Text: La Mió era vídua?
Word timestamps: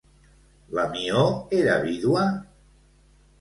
La 0.77 0.85
Mió 0.95 1.25
era 1.59 1.75
vídua? 1.85 2.25